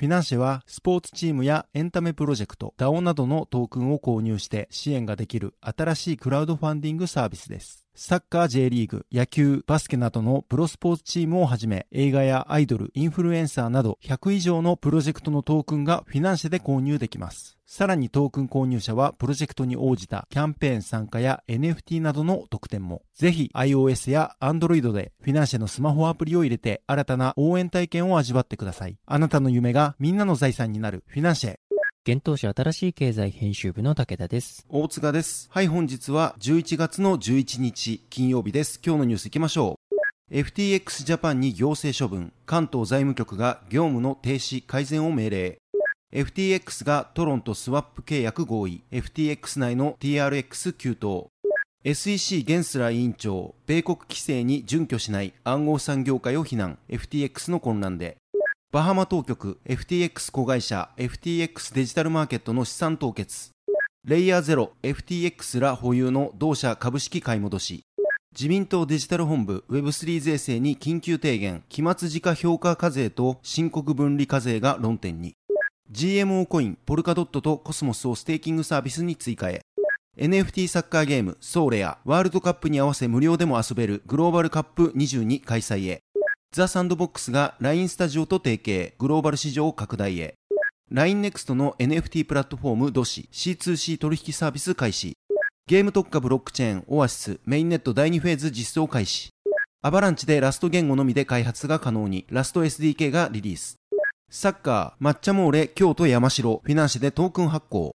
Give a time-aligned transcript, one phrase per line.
[0.00, 7.84] フィナンシェはスポーツチームやエンタメプロジェクト、DAO などのトークンを購入して支援ができる新しいクラウドファンディングサービスです。
[7.94, 17.58] サッカー J リーグ、野球、バスケなどのプロスポーツチームをはじめ映画やアイドル、インフルエンサーなど100以上のプロジェクトのトークンがフィナンシェで購入できます。
[17.66, 23.02] さらにトークン購入者はプロジェクトに応じたキャンペーン参加や NFT などの特典も。
[23.14, 28.96] ぜひ iOS や Android でフィナンシェのスマホアプリを入れて新たな応援体験を味わってください。
[29.06, 31.54] あなたの夢がみんなの財産になるフィナンシェ。
[32.06, 34.64] 現当社新しい経済編集部の武田です。
[34.70, 35.48] 大塚です。
[35.50, 38.80] はい、本日は11月の11日金曜日です。
[38.84, 39.78] 今日のニュース行きましょ
[40.30, 40.34] う。
[40.34, 42.32] FTX ジャパンに行政処分。
[42.46, 45.58] 関東財務局が業務の停止改善を命令。
[46.12, 48.82] FTX がトロントスワップ契約合意。
[48.90, 51.28] FTX 内の TRX 急騰。
[51.84, 56.78] SEC ゲンスラー委員長、米国規制に準拠しない暗号資産業界を非難。
[56.88, 58.16] FTX の混乱で。
[58.72, 63.50] バハマ当局、FTX 子会社、FTX デジタルマーケットの資産凍結。
[64.04, 67.82] レイヤーゼロ、FTX ら保有の同社株式買い戻し。
[68.30, 75.34] 自民党デジタル本部 Web3 税制に緊急提言、期末時価評価課税と申告分離課税が論点に。
[75.90, 79.62] GMO コイン、ポルカドットとコスモスをステーキングサービスに追加へ。
[80.16, 86.02] NFT サッカーゲーム、ソーレア、ワールドカップに合わせ無料でも遊べるグローバルカップ22開催へ。
[86.52, 90.34] ザ・サンドボックスが LINE スタジオと提携、グローバル市場を拡大へ。
[90.90, 95.12] LINE NEXT の NFT プラットフォームドシ C2C 取引サービス開始。
[95.68, 99.28] ゲーム特化ブロックチェーンオアシスメインネット第2フェーズ実装開始。
[99.80, 103.76] アバランチでラスト言語のみで開発が可能に、ラスト SDK がリリース。
[104.28, 107.92] サッカー、抹茶モーレ、京都山城、フィナンシェでトークン発行。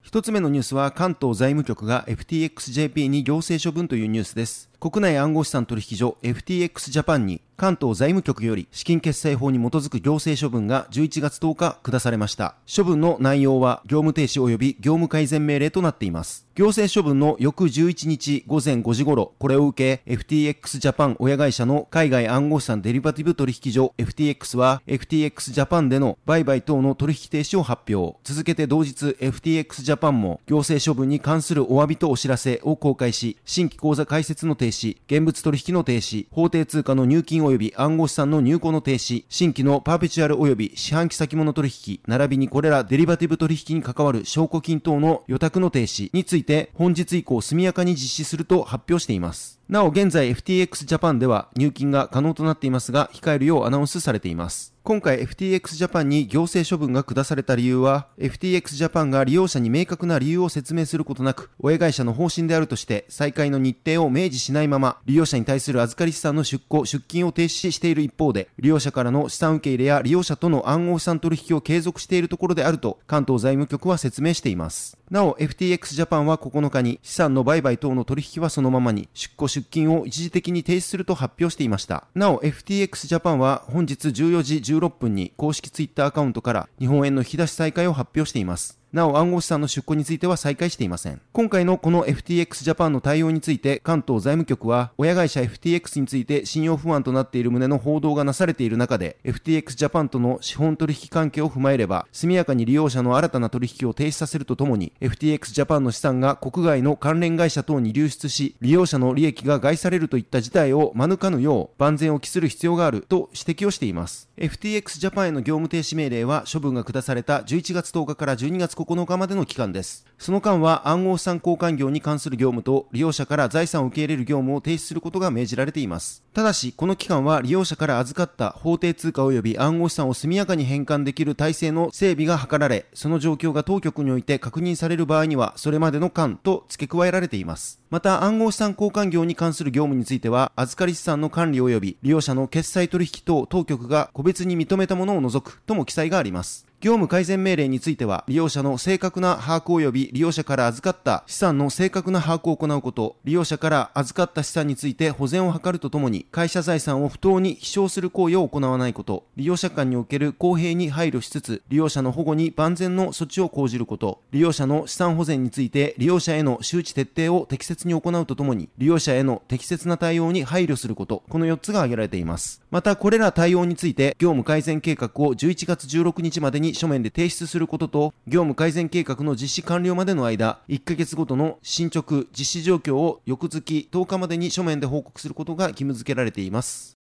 [0.00, 4.70] 一つ目のニュースは関東財務局が FTXJP に行政処分というニュースです。
[4.78, 12.54] 国内暗号資産取引所 FTX ジャパンに関東財務局より資金決済法に基づく行政処分が11月10日下されました。
[12.74, 16.46] 処分の内容は業務停止及び業務改善命令となっています。
[16.54, 28.18] 行政処分の翌11日午前5時頃、これを受け FTX ジャパン親会社の海外暗号資産デリバティブ取引所 FTX は FTX ジャパンでの売買等の取引停止を発表。
[28.24, 49.60] 続けて同日 FTX ジャパンも行政処分に関するお詫びとお知らせを公開し、新規口座開設の停止、現物取引の停止、法定通貨の入金及び暗号資産の入庫の停止、新規のパーペチュアル及び四半期先物取引、並びにこれらデリバティブ取引に関わる証拠金等の予託の停止について本日以降速やかに実施すると発表しています。
[49.68, 54.75] なお現在 FTX ジャパンでは入金が可能となっていますが控えるようアナウンスされています。
[54.86, 74.96] 今回 FTX ジャパンに行政処分が下された理由は FTX ジャパンが利用者に明確な理由を説明することなく親会社の方針であるとして再開の日程を明示しないまま利用者に対する預かり資産の出庫出金を停止している一方で利用者からの資産受け入れや利用者との暗号資産取引を継続しているところであると関東財務局は説明しています。
[75.10, 82.04] なお FTX ジャパンは9日に資産の売買等の取引はそのままに出庫出金を一時的に停止すると発表していました。
[82.14, 88.78] なお FTX ジャパンは本日14時16分に公式 Twitter アカウントから日本円の引き出し再開を発表しています。
[88.96, 91.20] なお暗号資産の出庫については再開していません。
[91.32, 114.30] 今回のこの FTX ジャパンの対応について関東財務局は親会社 FTX について信用不安となっている旨の報道がなされている中で FTX ジャパンとの資本取引関係を踏まえれば速やかに利用者の新たな取引を停止させるとともに FTX ジャパンの資産が国外の関連会社等に流出し利用者の利益が害されるといった事態を免ぬよう万全を期する必要があると指摘をしています。
[114.38, 120.06] FTX ジャパンへの業務停止命令は処分が下された11月10日から12月9日までの期間です。
[120.18, 126.22] その間は暗号資産交換業に関する業務と利用者から財産を受け入れる業務を停止することが命じられています。
[126.32, 137.80] ただしこの期間は利用者から預かった法定通貨及び暗号資産を速やかに返還できる体制の整備が図られその状況が当局において確認される場合にはそれまでの間と付け加えられています。
[137.88, 146.66] また暗号資産交換業に関する業務については預かり資産の管理及び利用者の決済取引等当局が個別に認めたものを除くとも記載があります。
[146.78, 172.62] 業務改善命令については、利用者の正確な把握及び利用者から預かった資産の正確な把握を行うこと、利用者から預かった資産について保全を図るとともに、会社財産を不当に飛翔する行為を行わないこと、利用者間における公平に配慮しつつ、利用者の保護に万全の措置を講じること、利用者の資産保全について利用者への周知徹底を適切に行うとともに、利用者への適切な対応に配慮すること、この4つが挙げられています。
[172.70, 186.95] また、これら対応について、業務改善計画を11月16日までに書面で提出することと、業務改善計画の実施完了までの間、1ヶ月ごとの進捗、実施状況を翌月10日までに書面で報告することが義務付けられています。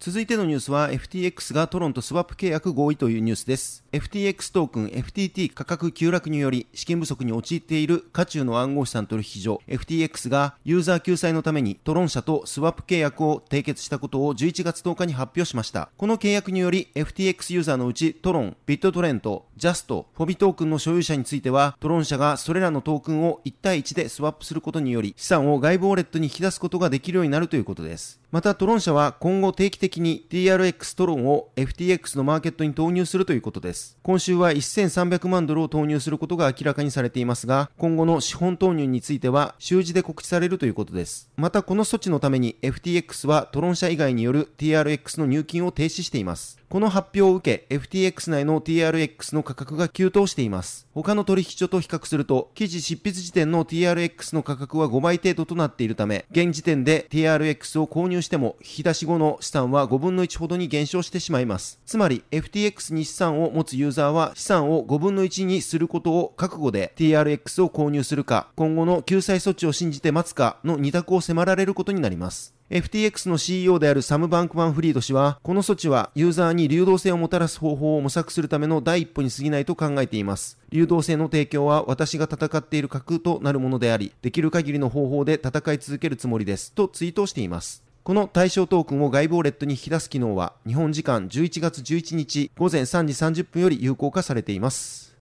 [0.00, 3.82] 続いてのニュースは FTX がトロンとスワップ契約合意というニュースです。
[3.90, 15.90] FTX トークン FTT 価格急落により資金不足に陥っている渦中の暗号資産取引所 FTX がユーザー救済のためにトロン社とスワップ契約を締結したことを11月10日に発表しました。
[15.96, 28.20] この契約により FTX ユーザーのうちトロン、ビットトレント、ジャスト、フォビトークンの所有者についてはトロン社がそれらのトークンを1対1でスワップすることにより資産を外部ウォレットに引き出すことができるようになるということです。
[28.30, 33.96] またトロン社は今後定期的に TRX トロンを FTX のマーケットに投入するということです。
[34.02, 41.30] 今週は1300万ドルを投入することが明らかにされていますが、今後の資本投入については週次で告知されるということです。
[41.36, 46.57] またこの措置のために FTX はトロン社以外による TRX の入金を停止しています。
[46.70, 50.86] この発表を受け、FTX 内の TRX の価格が急騰しています。
[50.92, 61.80] 他の取引所と比較すると、記事執筆時点の TRX の価格は5倍程度となっているため、現時点で TRX を購入しても、引き出し後の資産は5分の1ほどに減少してしまいます。
[61.86, 72.57] つまり、FTX に資産を持つユーザーは、資産を5分の1にすることを覚悟で TRX を購入するか、今後の救済措置を信じて待つかの2択を迫られることになります。
[72.70, 80.58] FTX の CEO であるサム・バンクマン・フリード氏は、この措置はユーザーに流動性をもたらす方法を模索するための第一歩に過ぎないと考えています。
[80.68, 86.72] 流動性の提供は私が戦っている核となるものであり、できる限りの方法で戦い続けるつもりです。
[86.74, 87.82] とツイートしています。
[88.02, 95.16] この対象トークンを外部ウォレットに引き出す機能は、日本時間11月11日午前3時30分より有効化されています。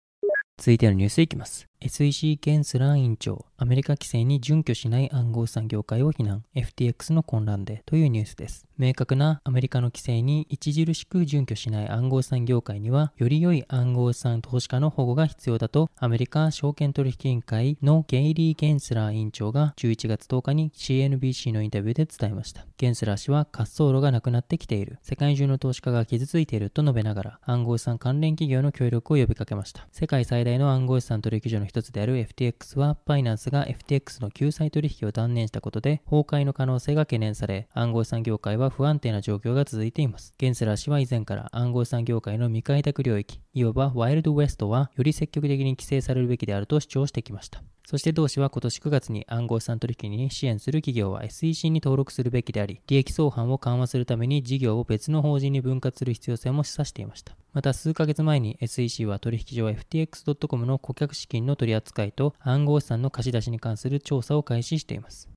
[0.58, 1.66] 続いてのニュースいきます。
[1.80, 8.66] SEC ケンスラー委員長、アメリカ規制に準拠しない暗号資産業界を非難、FTX の混乱でというニュースです。
[8.80, 22.66] 明確なアメリカの規制に著しく準拠しない暗号資産業界には、より良い暗号資産投資家の保護が必要だと、アメリカ証券取引委員会のゲイリー・ゲンスラー委員長が11月10日に CNBC のインタビューで伝えました。
[22.78, 24.98] ゲンスラー氏は滑走路がなくなってきている。
[25.04, 29.88] 世界中の投資家が傷ついていると述べながら、暗号資産関連企業の協力を呼びかけました。
[29.92, 40.34] 世界最大の暗号資産取引所の一つである FTX は、バイナンスが FTX の救済取引を断念したことで、崩壊の可能性が懸念され、暗号資産業界は不安定な状況が続いています。
[40.38, 47.62] ゲンセラー氏は以前から暗号資産業界の未開拓領域、いわばワイルドウエストは、より積極的に規制されるべきであると主張してきました。
[47.90, 57.38] そして同氏は今年9月に暗号資産取引に支援する企業は SEC に登録するべきであり、利益相反を緩和するために事業を別の法人に分割する必要性も示唆していました。
[57.54, 65.30] また数ヶ月前に SEC は取引所 FTX.com の顧客資金の取り扱いと暗号資産の貸し出しに関する調査を開始しています。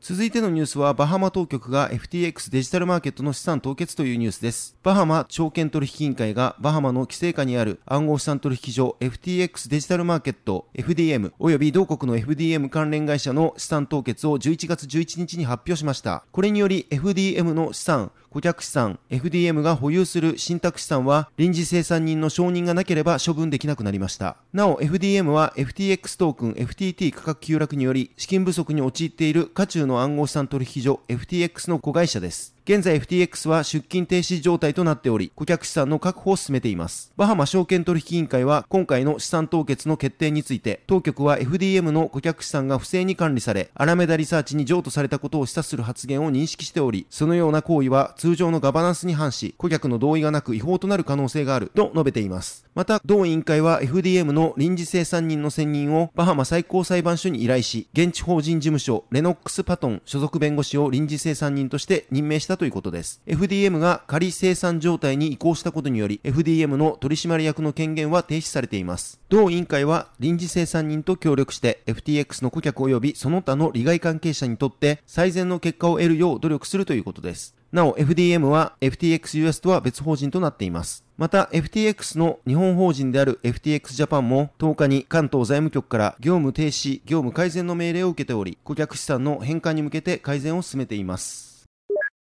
[0.00, 4.76] 続いてのニュースは、バハマ当局が FTX デジタルマーケットの資産凍結というニュースです。
[4.84, 16.22] バハマ証券取引委員会が、バハマの規制下にある暗号資産取引所 FTX デジタルマーケット FDM 及び同国の FDM 関連会社の資産凍結を11月11日に発表しました。
[16.30, 24.36] これにより FDM の資産、顧客資産、FDM が保有する信託資産は臨時生産人の承認がなければ処分できなくなりました。
[24.52, 32.57] なお FDM は FTX トークン FTT 価格急落により資金不足に陥っている渦中の暗号資産取引所 FTX の子会社です。
[32.68, 37.10] 現在 FTX は出金停止状態となっており、顧客資産の確保を進めています。
[37.16, 52.66] バハマ証券取引委員会は今回の資産凍結の決定について、当局は FDM の顧客資産が不正に管理され、アラメダリサーチに譲渡されたことを示唆する発言を認識しており、そのような行為は通常のガバナンスに反し、顧客の同意がなく違法となる可能性があると述べています。
[52.74, 63.22] また、同委員会は FDM の臨時生産人の選任をバハマ最高裁判所に依頼し、現地法人事務所レノックス・パトン所属弁護士を臨時生産人として任命したということです。
[63.26, 69.18] FDM が仮生産状態に移行したことにより、FDM の取締役の権限は停止されています。
[69.30, 77.54] 同委員会は臨時生産人と協力して、FTX の顧客及びその他の利害関係者にとって最善の結果を得るよう努力するということです。
[77.70, 81.04] なお、FDM は FTXUS とは別法人となっています。
[81.18, 91.47] また、FTX の日本法人である FTX ジャパンも10日に関東財務局から業務停止、業務改善の命令を受けており、顧客資産の返還に向けて改善を進めています。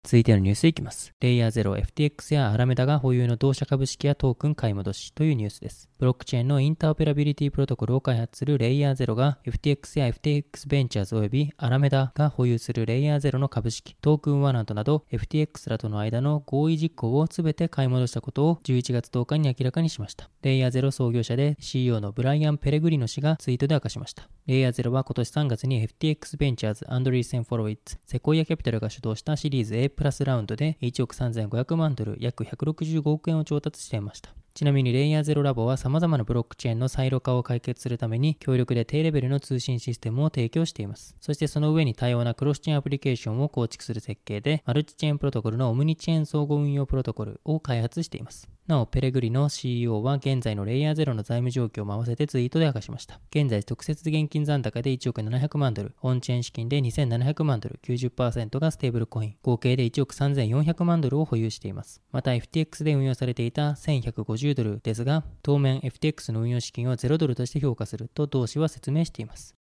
[0.08, 1.14] 続いてのニュースいきます。
[1.20, 5.90] レイヤー 0FTX やアラメダが保有の同社株式やトークン買い戻しというニュースです。
[6.00, 20.30] ブロックチェーンのインターオペラビリティプロトコルを開発するレイヤー0が FTX や FTX ベンチャーズ及びアラメダが保有するレイヤー0の株式、トークンワラントなど FTX らとの間の合意実行を全て買い戻したことを11月10日に明らかにしました。
[20.44, 24.30] レイヤー0創業者で CEO のブライアン・ペレグリノ氏がツイートで明かしました。
[24.46, 34.30] レイヤー0は今年3月に FTX ベンチャーズアンドリーセン・ホロウィッツ、セコイアキャピタルが主導したシリーズ A プラスラウンドで1億3500万ドル、約165億円を調達していました。
[34.58, 41.16] ちなみにレイヤーゼロラボは様々なブロックチェーンのサイロ化を解決するために強力で低レベルの通信システムを提供しています。
[41.22, 48.50] そしてその上に多様なクロスチェーンアプリケーションを構築する設計で、マルチチェーンプロトコルのオムニチェーン総合運用プロトコルを開発しています。
[48.68, 53.22] なお、ペレグリの CEO は現在のレイヤーゼロの財務状況も合わせてツイートで明かしました。
[53.32, 62.02] 現在、特設現金残高で1億700万ドル、オンチェーン資金で2700万ドル、90%がステーブルコイン、合計で1億3400万ドルを保有しています。
[62.12, 69.57] また、FTX で運用されていた1150ドルですが、当面 FTX の運用資金を0ドルとして評価すると同氏は説明しています。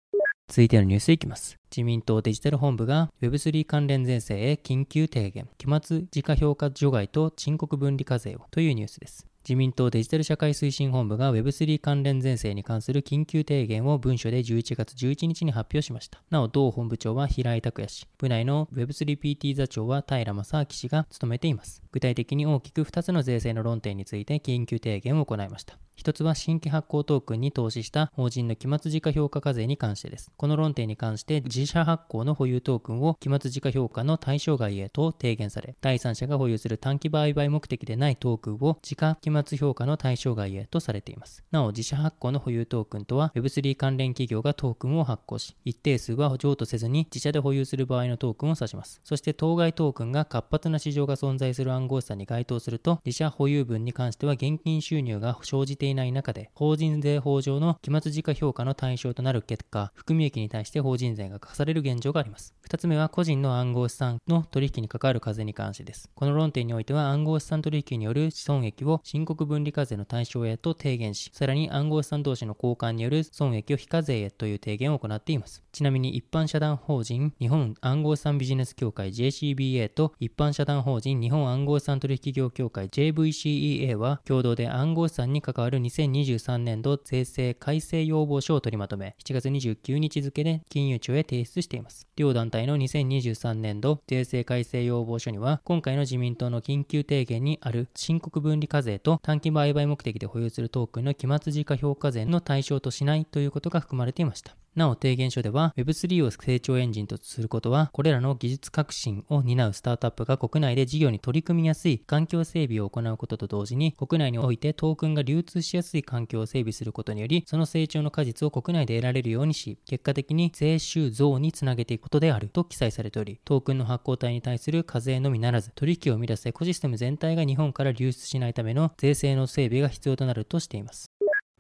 [0.52, 1.58] 続いてのニュースいきます。
[1.72, 9.26] 自民党デジタル本部が Web3 関連税制へ緊急提言、期末時価評価除外と申告分離課税をというニュースです。
[9.48, 16.22] 自民党デジタル社会推進本部が Web3 関連税制に関する緊急提言を文書で11月11日に発表しました。
[16.30, 21.82] なお、同本部長は平井拓也氏、部内の Web3PT 座長は平正明氏が務めています。
[21.94, 25.78] 具体的に大きく2つの税制の論点について緊急提言を行いました。
[26.02, 30.32] 一つは新規発行トークンに投資した法人の期末時価評価課税に関してです。
[30.36, 41.44] この論点に関して自社発行の保有トークンを期末時価評価の対象外へと提言され、第三者が保有する短期売買目的でないトークンを時価期末評価の対象外へとされています。
[41.52, 49.02] なお、自社発行の保有トークンとは Web3 関連企業がトークンを発行し、一定数は譲渡せずに自社で保有する場合のトークンを指します。
[49.04, 62.56] そして当該トークンが活発な市場が存在する暗号資産に該当すると、自社保有分に関しては現金収入が生じていいない中で、法人税法上の期末時価評価の対象となる結果、含み益に対して法人税が課される現状があります。
[62.62, 66.10] 二つ目は個人の暗号資産の取引に関わる課税に関してです。
[66.16, 75.64] この論点においては暗号資産取引による損益を申告分離課税の対象へと提言し、さらに暗号資産同士の交換による損益を非課税へという提言を行っています。
[75.72, 92.08] ちなみに一般社団法人日本暗号資産ビジネス協会 JCBA と一般社団法人日本暗号資産取引業協会 JVCEA は共同で暗号資産に関わるる2023年度税制改正要望書を取りまとめ、7月29日付で金融庁へ提出しています。
[92.16, 104.56] 両団体の2023年度税制改正要望書には、今回の自民党の緊急提言にある申告分離課税と短期売買目的で保有するトークンの期末時価評価税の対象としないということが含まれていました。
[104.74, 131.11] なお提言書では Web3 を成長エンジンとすることはこれらの技術革新を担うスタートアップが国内で事業に取り組みやすい環境整備を行うことと同時に国内においてトークンが流通しやすい環境を整備することによりその成長の果実を国内で得られるようにし結果的に税収増につなげていくことであると記載されておりトークンの発行体に対する課税のみならず取引を生み出すエコシステム全体が日本から流出しないための税制の整備が必要となるとしています。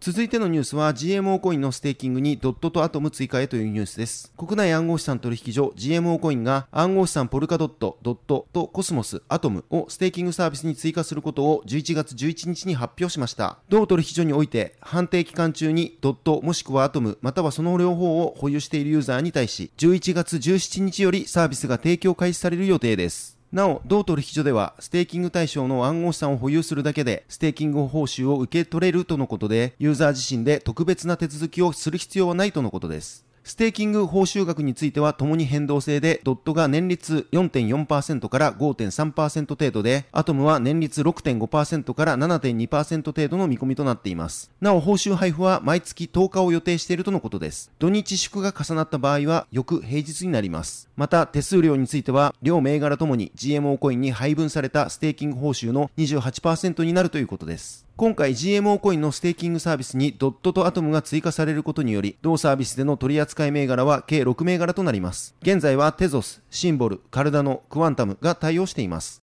[0.01, 4.33] 続いてのニュースは GMO コインのステーキングにドットとアトム追加へというニュースです。
[4.35, 13.59] 国内暗号資産取引所 GMO コインが暗号資産ポルカドット、ドットとコスモス、アトムをステーキングサービスに追加することを11月11日に発表しました。
[13.69, 23.40] 同取引所において判定期間中にドットもしくはアトムまたはその両方を保有しているユーザーに対し11月17日よりサービスが提供開始される予定です。
[23.51, 33.25] なお、同取引所では、ステーキング対象の暗号資産を保有するだけで、ステーキング報酬を受け取れるとのことで、ユーザー自身で特別な手続きをする必要はないとのことです。
[33.43, 44.51] ステーキング報酬額については共に変動制で、ドットが年率4.4%から5.3%程度で、アトムは年率6.5%から7.2%程度の見込みとなっています。
[44.61, 47.71] なお、報酬配布は毎月10日を予定しているとのことです。
[47.79, 50.89] 土日祝が重なった場合は、翌平日になります。
[50.95, 57.85] また、手数料については、両銘柄ともに GMO コインに配分されたステーキング報酬の28%になるということです。
[57.97, 65.35] 今回 GMO コインのステーキングサービスにドットとアトムが追加されることにより、同サービスでの取扱い銘柄は計6銘柄となります。
[65.43, 69.21] 現在はテゾス、シンボル、カルダノ、クワンタムが対応しています。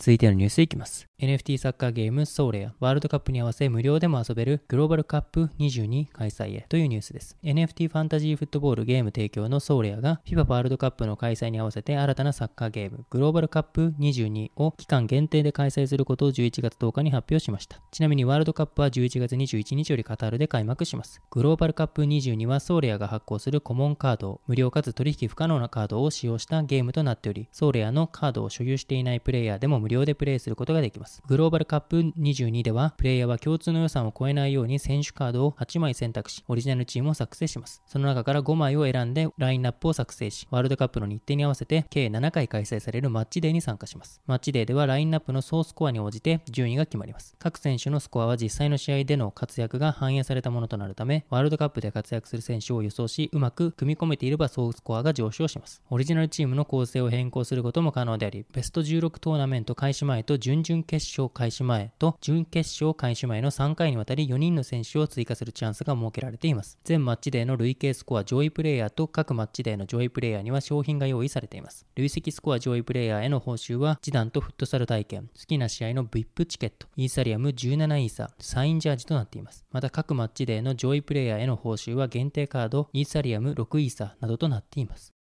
[0.00, 1.06] 続いてのニュースいきます。
[1.20, 7.36] NFT サッカーゲームソーレア、ワールドカップに合わせ無料でも遊べるグローバルカップ22開催へというニュースです。
[7.44, 17.82] NFT ファンタジーフットボールゲーム提供のソーレアが FIFA ワールドカップの開催に合わせて新たなサッカーゲームグローバルカップ22を期間限定で開催することを11月10日に発表しました。
[17.90, 21.20] ちなみにワールドカップは11月21日よりカタールで開幕します。
[21.30, 31.22] グローバルカップ22はソーレアが発行するコモンカード、無料かつ取引不可能なカードを使用したゲームとなっており、ソーレアのカードを所有していないプレイヤーでも無料料でプレイすることができます。
[31.26, 37.82] グローバルカッププ22では、プレイヤーは共通の予算を超えないように選手カードを8枚選択し、オリジナルチームを作成します。
[37.84, 44.20] その中から5枚を選んでラインナップを作成し、ワールドカップの日程に合わせて計7回開催されるマッチデーに参加します。
[44.26, 47.34] マッチデーではラインナップの総スコアに応じて順位が決まります。
[47.40, 55.82] 各選手のスコアは実際の試合での活躍が反映されたものとなるため、ワールドカップで活躍する選手を予想し、うまく組み込めていれば総スコアが上昇します。
[55.90, 66.78] オリジナルチームの構成を変更することも可能であり、ベスト16トーナメント開始前と準々決勝開始前と準決勝開始前の3回にわたり4人の選手を追加するチャンスが設けられています。
[66.84, 71.86] 全マッチデーの累計スコア上位プレイヤーと各マッチデーの上位プレイヤーには商品が用意されています。
[71.96, 79.64] 累積スコア上位プレイヤーへの報酬は、示談とフットサル体験、好きな試合の VIP チケット、イーサリアム17イーサ、サインジャージとなっています。
[79.72, 85.14] また各マッチデーの上位プレイヤーへの報酬は限定カード、イーサリアム6イーサなどとなっています。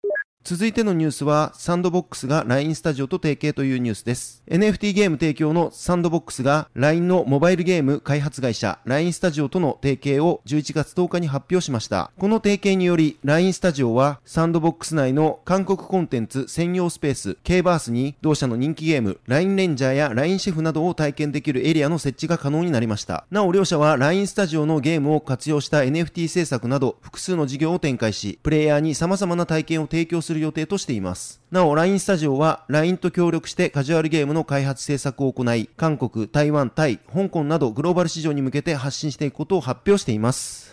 [0.49, 4.41] 続いてのニュースは、サンドボックスが LINE スタジオと提携というニュースです。
[4.49, 12.11] NFT ゲーム提供のサンドボックスが LINE のモバイルゲーム開発会社 LINE スタジオとの提携を11月10日に発表しました。
[12.17, 23.25] この提携により LINE スタジオはサンドボックス内の韓国コンテンツ専用スペース K バースに同社の人気ゲーム LINE レンジャーや LINE シェフなどを体験できるエリアの設置が可能になりました。
[23.31, 31.41] なお両社は LINE スタジオのゲームを活用した NFT 制作など複数の事業を展開し、プレイヤーに様々な体験を提供する予定としています。。
[31.51, 40.66] なお、LINE スタジオは LINE と協力してカジュアルゲームの開発制作を行い、韓国、台湾、タイ、香港などグローバル市場に向けて発信していくことを発表しています。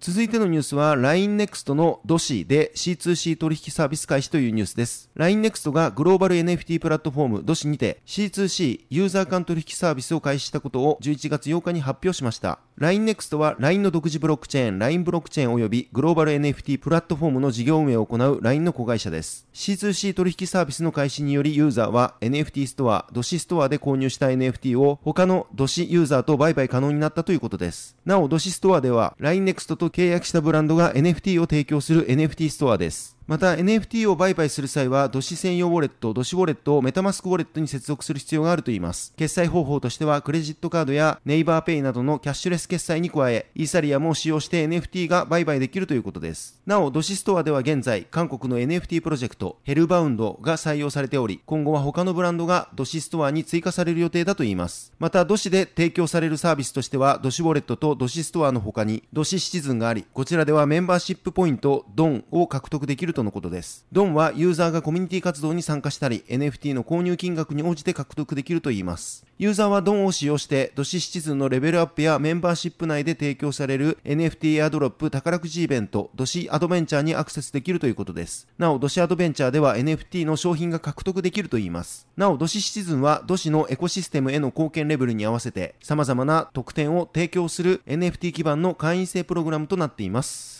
[0.00, 5.10] 続いてのニュースは LINE NEXT のドシで C2C 取引サービス開始というニュースです。
[5.14, 12.60] LINE NEXT がグローバル NFT プラットフォームドシにて C2C ユーザー間取引サービスを開始したことを11月8日に発表しました。
[12.78, 19.46] LINE NEXT は LINE の独自ブロックチェーン LINE ブロックチェーン及びグローバル NFT プラットフォームの事業運営を行う LINE の子会社です。
[19.52, 27.98] C2C 取引サービスの開始によりユーザーは NFT ストア、ドシストアで購入した NFT を他のドシユーザーと売買可能になったということです。
[28.06, 33.19] なお、ドシストアでは LINE NEXT と契約したブランドが NFT を提供する NFT ストアです。
[33.30, 39.14] また NFT を売買する際は、ドシ専用ウォレット、ドシウォレットをメタマスクウォレットに接続する必要があるといいます。
[39.16, 46.60] 決済方法としては、クレジットカードやネイバーペイなどのキャッシュレス決済に加え、イーサリアムを使用して NFT が売買できるということです。
[46.66, 54.92] なお、ドシストアでは現在、韓国の NFT プロジェクト、ヘルバウンドが採用されており、今後は他のブランドがドシストアに追加される予定だといいます。
[54.98, 63.84] また、ドシで提供されるサービスとしては、ドシウォレットとドシストアの他に、ドシシチズンがあり、こちらではメンバーシップポイント、ドンを獲得できるととのことです。
[63.92, 69.26] ドンはユーザーがコミュニティ活動に参加したり、NFT の購入金額に応じて獲得できるといいます。
[69.38, 78.48] ユーザーはドンを使用して、ドシシチズンのレベルアップやメンバーシップ内で提供される NFT エアドロップ宝くじイベント、ドシアドベンチャーにアクセスできるということです。
[78.56, 82.06] なお、ドシアドベンチャーでは NFT の商品が獲得できるといいます。
[82.16, 90.59] なお、ドシシチズンはドシのエコシステムへの貢献レベルに合わせて、様々な特典を提供する NFT 基盤の会員制プログラムとなっています。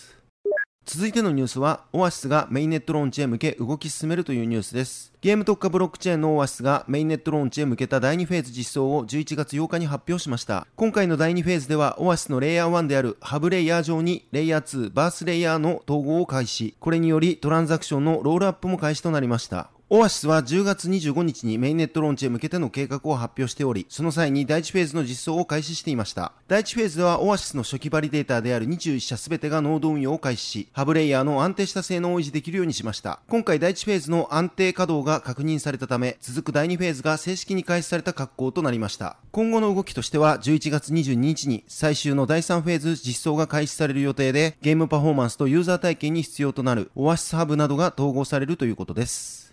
[0.92, 5.12] 続いてのニュースは、オアシスがメインネットローンチへ向け動き進めるというニュースです。
[5.20, 10.66] ゲーム特化ブロックチェーンのオアシスがメインネットローンチへ向けた第2フェーズ実装を11月8日に発表しました。
[10.74, 16.74] 今回の第2フェーズでは、オアシスのレイヤー1であるハブレイヤー上にレイヤー2、バースレイヤーの統合を開始。
[16.80, 19.70] これによりトランザクションのロールアップも開始となりました。
[19.92, 26.30] オアシスは10月25日にメインネットローンチへ向けての計画を発表しており、その際に第1フェーズの実装を開始していました。
[26.46, 33.18] 第1フェーズではオアシスの初期バリデータである21社すべてがノード運用を開始し、ハブレイヤーの安定した性能を維持できるようにしました。
[33.28, 39.16] 今回第1フェーズの安定稼働が確認されたため、続く第2フェーズが正式に開始された格好となりました。
[39.32, 49.49] 今後の動きとしては、11月22日に最終の第3フェーズ実装が開始される予定で、ゲームパフォーマンスとユーザー体験に必要となるオアシスハブなどが統合されるということです。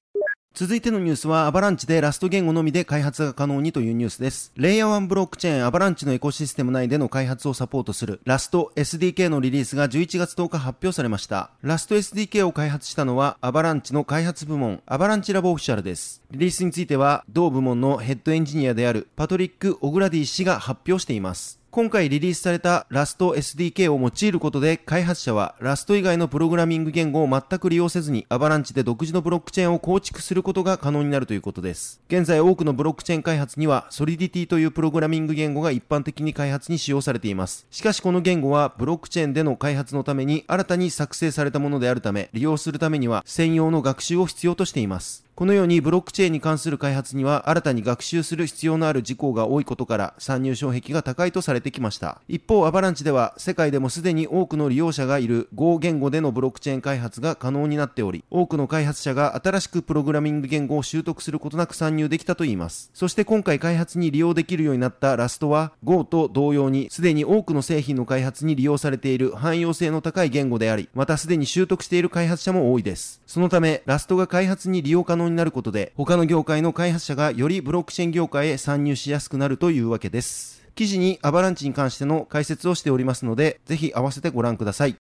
[0.58, 4.52] 続いてのニュースは、アバランチでラスト言語のみで開発が可能にというニュースです。
[4.56, 11.52] レイヤー1ブロックチェーンアバランチのエコシステム内での開発をサポートするラスト SDK のリリースが11月10日発表されました。
[11.62, 16.24] ラスト SDK を開発したのは、アバランチの開発部門、アバランチラボオフィシャルです。
[16.32, 21.60] リリースについては、同部門のヘッドエンジニアであるパトリック・オグラディ氏が発表しています。
[21.78, 32.02] 今回リリースされたラスト SDK を用いることで開発者はラスト以外のプログラミング言語を全く利用せずにアバランチで独自のブロックチェーンを構築することが可能になるということです。
[32.08, 37.68] 現在多くのブロックチェーン開発にはソリディティというプログラミング言語が一般的に開発に使用されています。
[37.70, 45.27] しかしこの言語はブロックチェーンでの開発のために新たに作成されたものであるため利用するためには専用の学習を必要としています。
[45.38, 52.22] このようにブロックチェーンに関する開発には新たに学習する必要のある事項が多いことから参入障壁が高いとされてきました。
[52.28, 62.90] 一方、アバランチでは世界でもすでに多くの利用者がいる Go 言語でのブロックチェーン開発が可能になっており、多くの開発者が新しくプログラミング言語を習得することなく参入できたといいます。
[62.96, 73.22] そして今回開発に利用できるようになったラストは Go と同様にすでに多くの製品の開発に利用されている汎用性の高い言語であり、またすでに習得している開発者も多いです。
[73.28, 80.64] そのため、ラストが開発に利用可能になることで、他の業界の開発者がよりブロックチェーン業界へ参入しやすくなるというわけです。
[80.76, 84.96] 記事にアバランチに関しての解説をしておりますので、ぜひ合わせてご覧ください。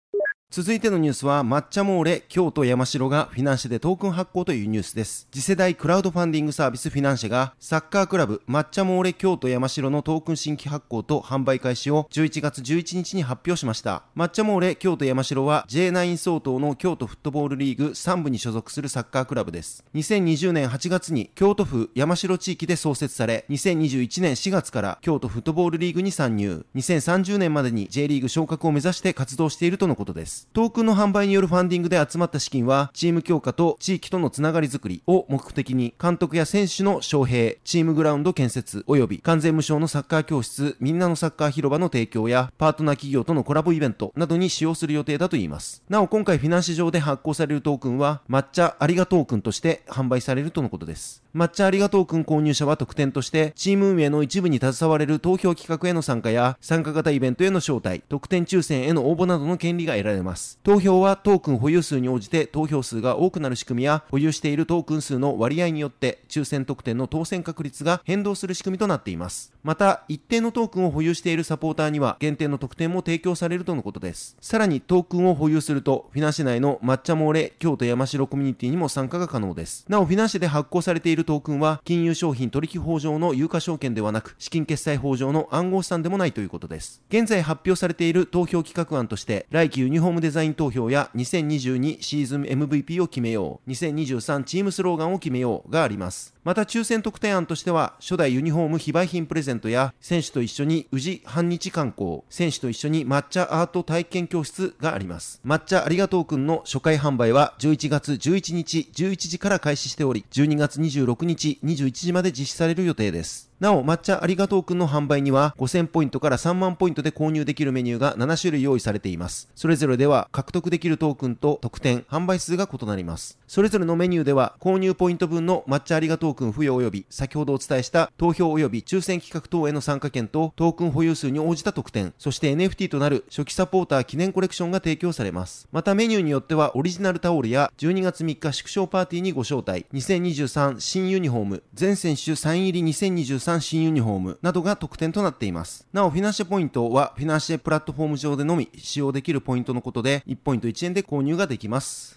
[0.57, 5.27] 続いてのニュースは、抹茶モーレ、京都山城がフィナンシェでトークン発行というニュースです。
[5.31, 14.01] 次世代クラウドファンディングサービスフィナンシェが、サッカークラブ抹茶モーレ京都山城のトークン新規発行と販売開始を11月11日に発表しました。
[14.15, 19.85] 抹茶モーレ京都山城は J9 相当の京都フットボールリーグ3部に所属するサッカークラブです。
[19.93, 30.36] 2020年8月に京都府山城地域で創設され、2021年4月から京都フットボールリーグに参入、2030年までに J リーグ昇格を目指して活動しているとのことです。
[30.53, 45.83] トークンの販売によるファンディングで集まった資金は、チーム強化と地域とのつながりづくりを目的に、監督や選手の招聘、チームグラウンド建設、及び完全無償のサッカー教室、みんなのサッカー広場の提供や、パートナー企業とのコラボイベントなどに使用する予定だといいます。
[45.89, 51.23] なお、今回フィナンシ上で発行されるトークンは、抹茶ありがとうくんとして販売されるとのことです。
[51.37, 60.57] 抹茶ありがとうくん購入者は特典として、チーム運営の一部に携われる投票企画への参加や、参加型イベントへの招待、特典抽選への応募などの権利が得られます。
[60.63, 69.53] 投票はトークン保有数に応じて投票数が多くなる仕組みや保有しているトークン数の割合によって抽選特典の当選確率が変動する仕組みとなっています。
[69.67, 74.37] また、一定のトークンを保有しているサポーターには限定の特典も提供されるとのことです。
[74.39, 79.83] さらにトークンを保有すると、フィナンシェ内の抹茶モーレ京都山城コミュニティにも参加が可能です。
[79.89, 87.01] なお、フィナンシェで発行されているトークンは、金融商品取引法上の有価証券ではなく、資金決済法上の暗号資産でもないということです。
[87.09, 96.36] 現在発表されている投票企画案として、来季ユニフォームデザイン投票や2022シーズン MVP を決めよう、2023チームスローガンを決めようがあります。
[96.47, 105.41] また抽選特典案としては、初代ユニフォーム非売品プレゼントや、選手と一緒に宇治半日観光、選手と一緒に抹茶アート体験教室があります。
[105.45, 113.46] 抹茶ありがとうくんの初回販売は11月11日11時から開始しており、12月26日21時まで実施される予定です。
[113.59, 119.49] なお、抹茶ありがとうくんの販売には5000ポイントから3万ポイントで購入できるメニューが7種類用意されています。
[119.55, 123.39] それぞれでは獲得できるトークンと特典、販売数が異なります。
[123.47, 135.67] それぞれのメニューでは購入ポイント分の抹茶ありがとうくん付与及び先ほどお伝えした投票及び抽選企画等への参加券とトークン保有数に応じた特典、そして NFT となる初期サポーター記念コレクションが提供されます。
[135.71, 145.87] またメニューによってはオリジナルタオルや12月3日祝勝パーティーにご招待、2023新ユニフォーム、全選手サイン入り2023新ユニフォー、ムなどが特典となっています。
[145.93, 152.16] なお、フィナンシェポイントはフィナンシェプラットフォーム上でのみ使用できるポイントのことで、1ポイント1円で購入ができます。